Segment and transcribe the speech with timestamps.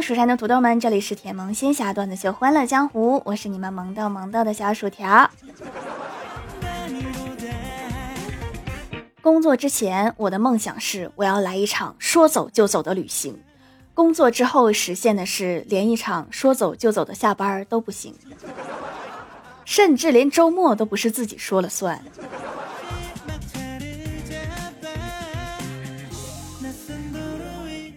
[0.00, 5.30] 蜀山的土豆们，这里是甜萌仙侠段子秀《欢乐江湖》，我是你们萌豆萌豆的小薯条。
[9.20, 13.34] 工作之前，我的梦想是我要来一场说走就走的旅行；
[13.92, 18.14] 工作之后，实现的是连一场说走就走的下班都不行，
[19.66, 22.02] 甚至连周末都不是自己说了算。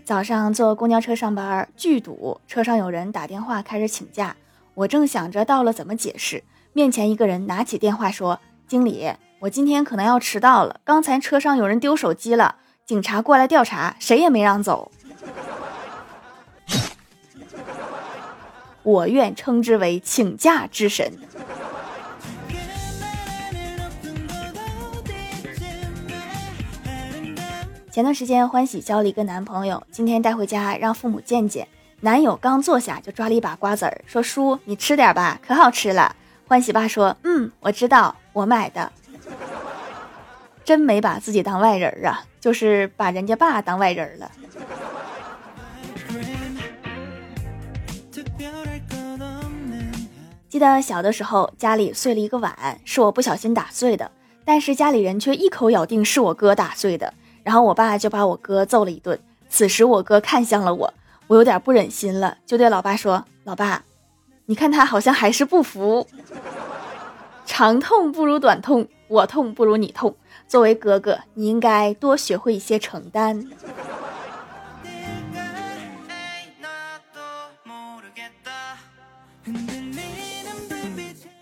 [0.06, 4.36] 早上坐公交车上班，巨堵，车上有人打电话开始请假。
[4.74, 6.44] 我正想着到了怎么解释，
[6.74, 10.82] 面前一个人拿起电话说：“经理，我今天可能要迟到了。
[10.84, 14.92] 刚才车上有人丢手机了，警察过来调查，谁也没让走。
[18.84, 21.12] 我愿称之为请假之神。”
[27.94, 31.68] 前段时间，欢喜交了一个男朋友，今天带回家让父母见见。
[32.00, 36.16] 男友刚坐下，就抓了一把瓜子儿，说：“叔，你吃点吧，可好吃了。”
[36.50, 38.92] 欢喜爸说：“嗯，我知道，我买的。”
[40.66, 44.32] 真没把自己当外人啊，就是把人家爸当外人了。
[50.50, 54.10] 记得小的时候，家里碎了一个碗，是我不小心打碎的，
[54.44, 57.14] 但是家里人却一口咬定是我哥打碎的。
[57.44, 59.20] 然后我爸就把我哥揍了一顿。
[59.50, 60.94] 此时我哥看向了我，
[61.28, 63.84] 我有点不忍心了，就对老爸说：“老爸，
[64.46, 66.08] 你看他好像还是不服。
[67.46, 70.16] 长痛不如短痛，我痛不如你痛。
[70.48, 73.48] 作为哥哥，你应该多学会一些承担。”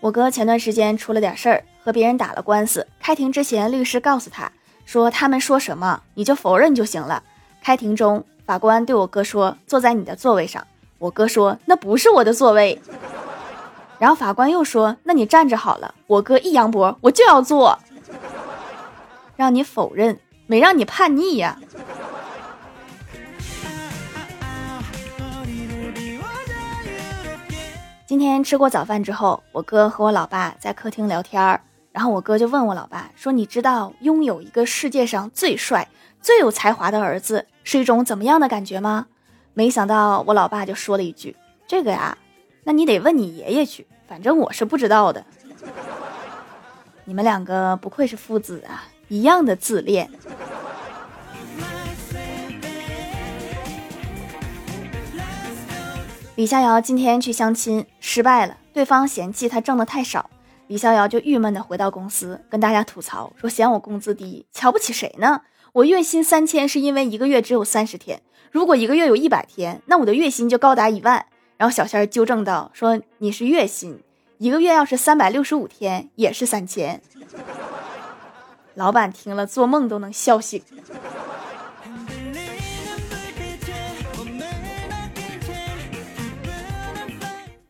[0.00, 2.84] 我哥前段时间出了点事儿，和别人打了官司。
[2.98, 4.50] 开庭之前，律师告诉他。
[4.84, 7.22] 说他们说什么你就否认就行了。
[7.62, 10.66] 开庭中，法官对我哥说：“坐在你的座位上。”
[10.98, 12.80] 我哥说：“那不是我的座位。”
[13.98, 17.78] 然后法官又说：“那你站着好了。”我哥一扬脖：“我就要坐。”
[19.36, 21.58] 让你否认，没让你叛逆呀。
[28.06, 31.60] 今天吃过早饭之后，我哥和我老爸在客厅聊天儿。
[31.92, 35.88] 然后我哥就问我老爸说：“你知道拥有一个世界上最帅、
[36.20, 39.06] 最有才华的儿子是一种怎么样的感觉吗？”
[39.54, 41.36] 没想到我老爸就说了一句
[41.68, 42.16] ：“这个呀，
[42.64, 45.22] 那你得问你爷爷去，反正我是不知道的。”
[47.04, 50.08] 你们两个不愧是父子啊，一样的自恋。
[56.36, 60.30] 李逍遥今天去相亲失败了，对方嫌弃他挣的太少。
[60.72, 65.42] 李逍遥就郁闷的回到公司，跟大家吐槽说：“嫌我工资低，瞧不起谁呢？
[65.74, 71.26] 我月薪三千是因为一个月只有三十天，如果一个月有一百天，那我的月薪就高达一万。”
[71.58, 74.00] 然后小仙儿纠正道：“说你是月薪，
[74.38, 77.02] 一个月要是三百六十五天也是三千。
[78.72, 80.62] ”老板听了做梦都能笑醒。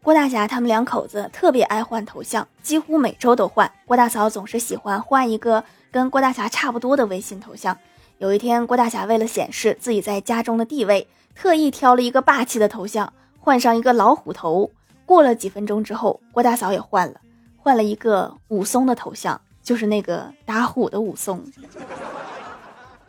[0.03, 3.71] 郭大侠他们两口子特别爱换头像，几乎每周都换。
[3.87, 7.79] 郭大嫂总是喜欢换一个跟郭大侠差不多的微信头像。
[8.19, 14.73] 有一天，郭大侠为了显示自己在家中的地位，特意挑了一个霸气的头像，换上一个老虎头。
[15.07, 17.21] 过了几分钟之后，郭大嫂也换了，
[17.57, 21.45] 换了一个武松的头像，就是那个打虎的武松。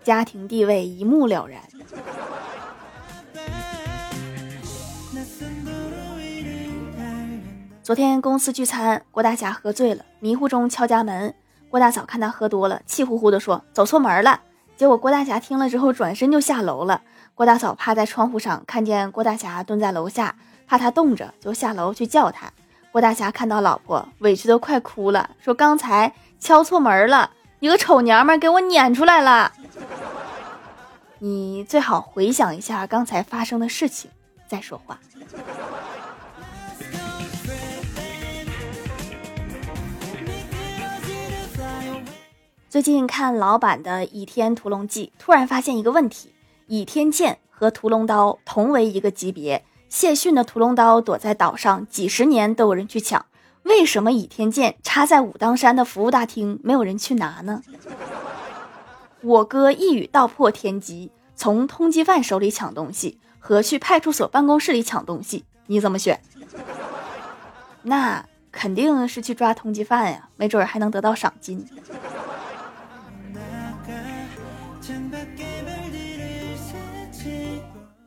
[0.03, 1.59] 家庭地位一目了然。
[7.83, 11.35] 昨天公司聚餐，郭大侠喝醉了，迷糊中敲家门。
[11.69, 14.39] 郭大嫂看他喝多了，气呼呼地说：“走错门了。”
[14.77, 17.01] 结果郭大侠听了之后，转身就下楼了。
[17.35, 20.33] 郭大嫂趴在窗户上，看见郭大侠蹲在楼下，
[20.65, 22.49] 怕他冻着，就下楼去叫他。
[22.93, 29.51] 郭大侠看到老婆，委屈的快哭了，说：“刚才敲错门了，一个丑娘们给我撵出来了。”
[31.19, 34.09] 你最好回想一下刚才发生的事情，
[34.47, 34.97] 再说话。
[42.73, 46.33] 最近看老版的《倚天屠龙记》，突然发现一个问题：
[46.65, 53.23] 倚天剑和屠龙刀同为一个级别，谢逊的屠龙刀躲在岛上几十年都有人去抢，
[53.61, 57.61] 为什么倚天剑插在武当山的服务大厅没有人去拿呢？
[59.21, 66.19] 我哥一语道破天机：从通缉犯手里抢东西和去派出所办公室里抢东西，你怎么选？
[67.83, 71.63] 那肯定是去抓通缉犯呀，没准还能得到赏金。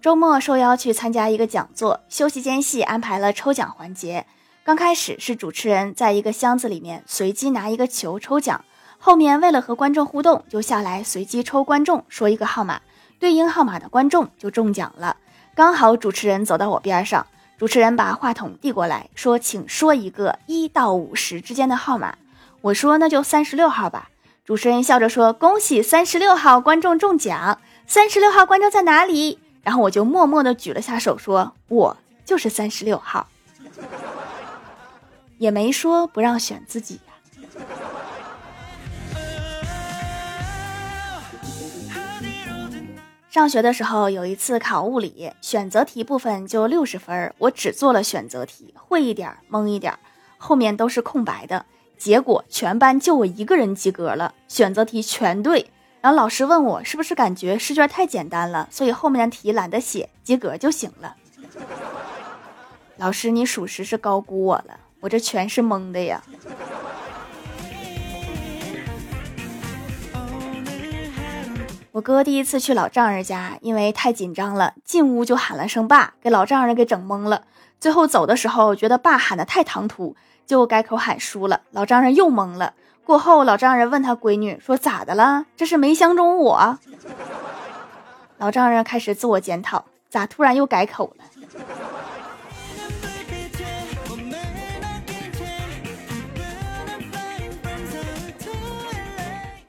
[0.02, 4.26] 周末受邀去参加一个讲座，休息间隙安排了抽奖环节。
[4.62, 8.62] 刚开始是主持人在一个箱子里面随机拿一个球抽奖，
[8.98, 12.80] 后面为了和观众互动，就下来随机抽观众说一个号码，
[13.18, 15.16] 对应号码的观众就中奖了。
[15.54, 17.26] 刚好主持人走到我边上，
[17.56, 22.16] 主持人把话筒递过来说：“请说一个一到五十之间的号码。”
[22.60, 24.10] 我说：“那就三十六号吧。”
[24.46, 27.60] 主持人笑着说：“恭喜三十六号观众中奖！
[27.84, 33.26] 三十六号观众在哪里？”然后我就默默的举了下手，说：“我就是三十六号。”
[35.38, 37.12] 也没说不让选自己呀。
[43.28, 49.98] 上学的时候有一次考物理，选择题部分就六十分，我只做了选择题，会一点蒙一点，
[50.38, 51.66] 后面都是空白的。
[51.98, 55.70] 结果全班就我一个人及格了，选择题全对。
[56.00, 61.16] 然后老师问我是不是感觉试卷太简单了，所以后面的题懒得写，及格就行了。
[62.96, 64.80] 老师，你属实是高估我了。
[65.00, 66.22] 我这全是蒙的呀！
[71.96, 77.44] 我哥第一次去老丈人家，因为太紧张了，进屋就喊了声“爸”，给老丈人给整懵了。
[77.80, 80.14] 最后走的时候，觉得爸喊的太唐突，
[80.44, 81.62] 就改口喊叔了。
[81.70, 82.74] 老丈人又懵了。
[83.02, 85.46] 过后，老丈人问他闺女说：“咋的了？
[85.56, 86.78] 这是没相中我？”
[88.36, 91.24] 老丈人开始自我检讨，咋突然又改口了？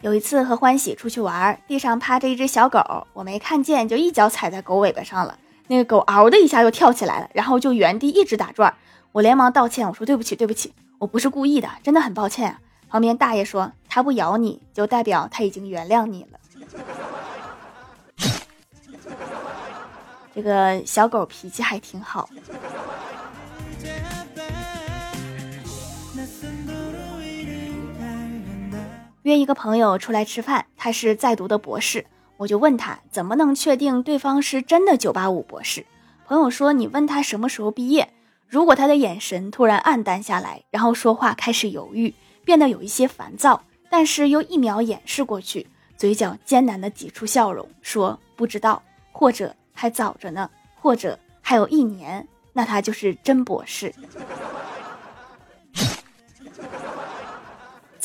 [0.01, 5.37] 有一次和欢喜出去玩，地上趴着一只小狗，我没看见，就一脚踩在狗尾巴上了。
[5.67, 8.73] 那个狗嗷的一下就跳起来了，然后就原地一直打转。
[9.11, 12.55] 我连忙道歉，我说对不起，对不起，我不是故意的，真的很抱歉。
[12.87, 16.39] 旁边大爷说，它不咬你就代表它已经原谅你了。
[20.35, 22.29] 这个小狗脾气还挺好。
[29.27, 32.05] 约一个朋友出来吃饭，他是在读的博士，
[32.37, 35.85] 我就问他怎么能确定对方是真的九八五博士。
[36.25, 38.13] 朋友说，你问他什么时候毕业，
[38.47, 42.13] 如果他的眼神突然暗淡下来，然后说话开始犹豫，
[42.45, 48.81] 变得有一些烦躁，但是又一秒掩饰过去，嘴角艰难的挤出笑容，说不知道，
[49.11, 53.93] 或者还早着呢，或者还有一年，那他就是真博士。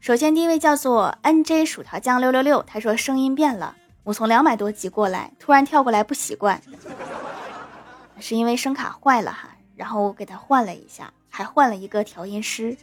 [0.00, 6.58] 首先，第一位叫做 N J 薯条酱六六六，他说声音变了，我从两百多级过来，突然跳过来不习惯，
[8.18, 12.74] 是因为声卡坏了哈，然后我给他换了一下，还换了一个调音师，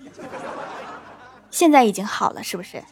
[1.50, 2.84] 现在已经好了，是不是？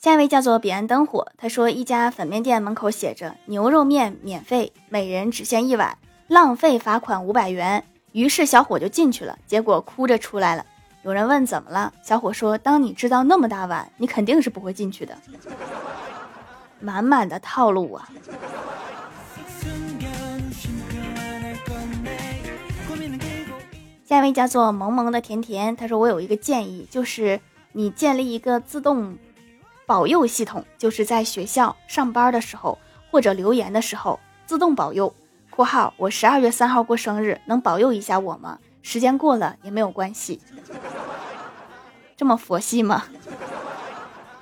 [0.00, 7.84] 下一位叫做彼岸灯火，他说一家粉面店门口写着牛肉面免费，每人只限一碗，浪费罚款五百元。
[8.16, 10.64] 于是小伙就进去了，结果哭着出来了。
[11.02, 15.14] 有人问怎么了，小伙说：“当你知道那么大碗，你肯定是不会进去的。”
[16.80, 18.08] 满满的套路啊！
[24.06, 27.38] 下一位叫做萌萌的甜甜，他说：“我有一个建议，就是
[27.72, 29.18] 你建立一个自动
[29.84, 32.78] 保佑系统，就是在学校上班的时候
[33.10, 35.14] 或者留言的时候自动保佑。”
[35.56, 38.58] 括号，我十二月三号过生日，能保佑一下我吗？
[38.82, 40.38] 时间过了也没有关系。
[42.14, 43.04] 这么佛系吗？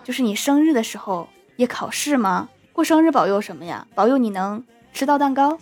[0.02, 2.48] 就是你生日的时候也考试吗？
[2.72, 3.86] 过生日保佑什么呀？
[3.94, 5.56] 保佑你能吃到蛋糕。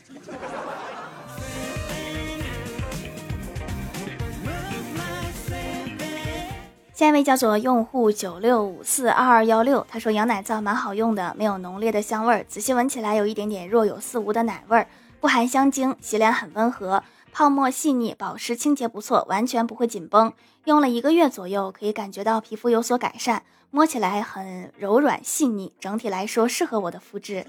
[6.95, 14.87] 下一位叫做用户九六五四二二幺六，他说羊奶皂蛮好用的，没有浓烈的香味儿，仔细闻起来有一点点若有似无的奶味儿。
[15.23, 20.33] 不含香精，洗脸很温和，泡沫细腻，保湿清洁不错，完全不会紧绷。
[20.64, 27.47] 用了一个月左右，可以感觉到皮肤有所改善，摸起来很柔软细腻，整体来说适合我的肤质。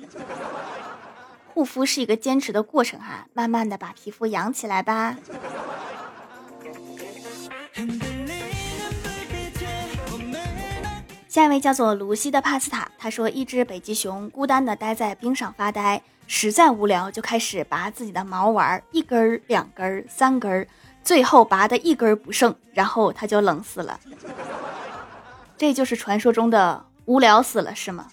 [1.52, 5.18] 护肤是一个坚持的过程哈，慢慢的把皮肤养起来吧。
[11.28, 20.68] 下一位叫做卢西的帕斯塔，他说一只北极熊孤单的待在冰上发呆，实在无聊就开始拔自己的毛玩，一根儿、两根儿、三根儿，
[21.04, 24.00] 最后拔的一根儿不剩，然后他就冷死了。
[25.58, 28.08] 这就是传说中的无聊死了，是吗？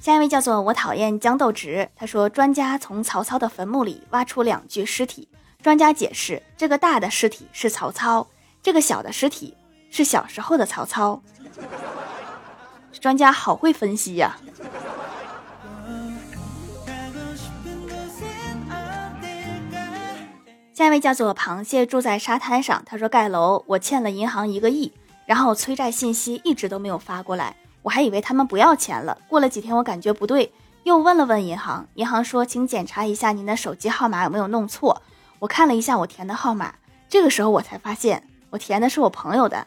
[0.00, 5.28] 下一位叫做我讨厌豇豆直，他说专家从曹操的坟墓里挖出两具尸体，
[5.62, 8.26] 专家解释这个大的尸体是曹操，
[8.62, 9.56] 这个小的尸体
[9.90, 11.22] 是小时候的曹操。
[13.00, 14.36] 专家好会分析呀。
[20.72, 24.92] 下一位叫做螃蟹住在沙滩上，他说盖楼我欠了银行一个亿，
[25.24, 27.54] 然后催债信息一直都没有发过来。
[27.82, 29.16] 我还以为他们不要钱了。
[29.28, 35.02] 过了几天，我感觉不对，又问了问银行，银行说，请检查一下您的手机号码有没有弄错。
[35.38, 36.74] 我看了一下我填的号码，
[37.08, 39.66] 这个时候我才发现，我填的是我朋友的。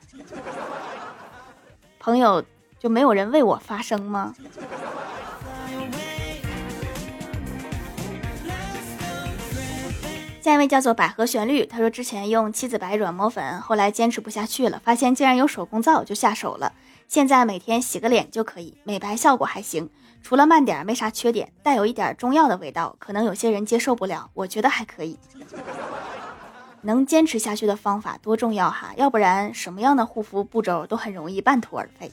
[2.00, 2.43] 朋友
[2.79, 4.34] 就没有人为我发声吗？
[10.41, 16.72] 下一位叫做百合旋律，他说之前用七子白软膜粉，后来坚持不下去了，发现竟然有手工皂，就下手了。
[17.10, 19.89] 现在每天洗个脸就可以，美白效果还行，
[20.22, 25.19] 除了慢点没啥缺点，带有一点中药的味道，可能有些人接受不了，我觉得还可以。
[26.81, 32.12] 能坚持下去的方法多重要哈，要不然什么样的护肤步骤都很容易半途而废。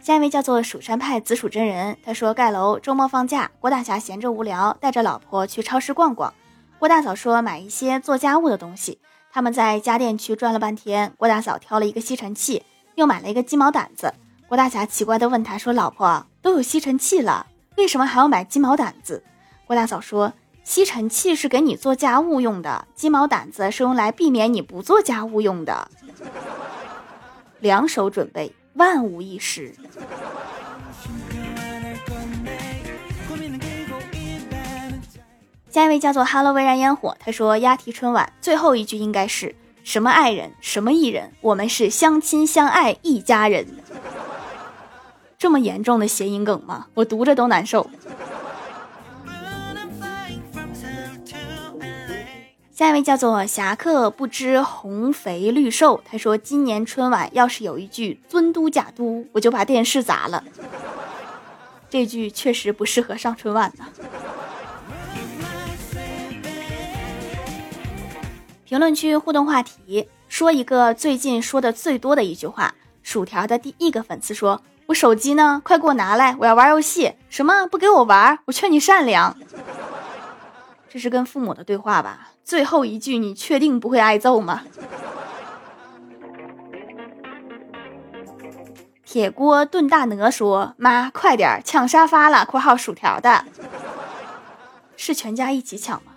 [0.00, 6.34] 下一位叫做蜀山派紫薯真人，他说盖楼周末放假，郭大侠闲着无聊，带着老婆去超市逛逛。
[6.80, 8.98] 郭大嫂说买一些做家务的东西，
[9.30, 11.12] 他们在家电区转了半天。
[11.16, 12.64] 郭大嫂挑了一个吸尘器，
[12.96, 14.12] 又买了一个鸡毛掸子。
[14.48, 17.46] 郭大侠奇怪地问他说：“老婆，都有吸尘器了，
[17.76, 19.22] 为什么还要买鸡毛掸子？”
[19.66, 20.32] 郭大嫂说
[20.64, 25.90] ：“吸尘器是给你做家务用的，鸡毛掸子是用来避免你不做家务用的。
[27.60, 29.74] 两手准备，万无一失。”
[35.70, 43.66] 下一位叫做 Hello 微燃烟火，他说押题春晚最后一句应该是什么爱人什么艺人，我们是相亲相爱一家人。
[45.42, 46.86] 这么严重的谐音梗吗？
[46.94, 47.90] 我读着都难受。
[52.70, 60.44] 下一位叫做侠客不知红肥绿瘦，他说今年春晚要是有一句尊嘟假嘟，我就把电视砸了。
[61.90, 63.84] 这句确实不适合上春晚呢。
[68.64, 72.72] 评论区互动话题：说一个最近说的最多的一句话。
[73.02, 75.60] 薯条的第一个粉丝说：“手机呢？
[75.64, 77.66] 快给我拿来，我要玩游戏。”什么？
[77.66, 78.38] 不给我玩？
[78.46, 79.36] 我劝你善良。
[80.88, 82.28] 这是跟父母的对话吧？
[82.44, 84.62] 最后一句，你确定不会挨揍吗？
[89.04, 93.44] 铁锅炖大鹅说：“妈，快点抢沙发了！”（括号薯条的）
[94.96, 96.12] 是全家一起抢吗？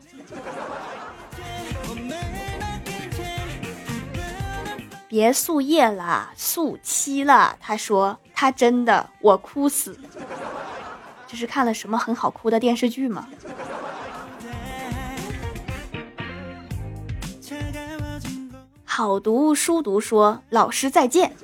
[5.07, 7.55] 别素夜了，素七了。
[7.59, 9.97] 他说他真的，我哭死。
[11.25, 13.27] 这是看了什么很好哭的电视剧吗？
[18.83, 21.35] 好读书读说老师再见。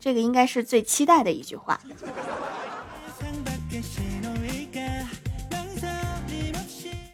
[0.00, 1.80] 这个应该是最期待的一句话。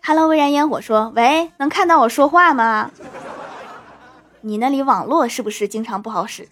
[0.05, 2.91] Hello，微燃烟火说，喂，能看到我说话吗？
[4.41, 6.49] 你那里网络是不是经常不好使？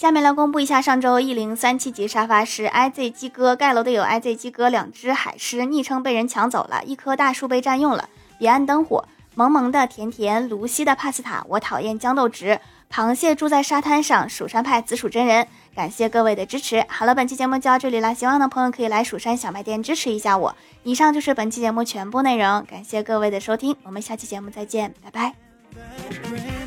[0.00, 9.04] 下面来公布一下上周一零三七级沙发是 IZ 鸡哥盖楼的有 IZ 鸡哥两只海狮，昵称被人抢走了，一棵大树被占用了，彼岸灯火。
[9.34, 12.58] 萌萌的甜甜，卢西的帕斯塔，我讨厌豇豆直，
[12.90, 16.82] 螃蟹住在沙滩上，蜀山派紫薯真人，感谢各位的支持。
[16.88, 20.56] 好了，本期节目就到这里了，喜欢的朋友可以来蜀山小卖店支持一下我。
[20.82, 26.59] 以上就是本期节目全部内容，感谢各位的收听，我们下期节目再见，拜拜。